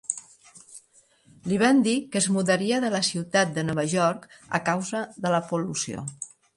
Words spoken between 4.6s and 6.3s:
a causa de la pol·lució.